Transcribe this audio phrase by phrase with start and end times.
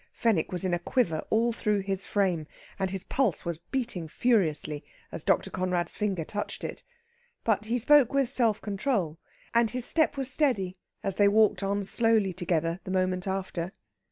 [0.13, 2.47] Fenwick was in a quiver all through his frame,
[2.79, 5.51] and his pulse was beating furiously as Dr.
[5.51, 6.81] Conrad's finger touched it.
[7.43, 9.19] But he spoke with self control,
[9.53, 13.73] and his step was steady as they walked on slowly together the moment after.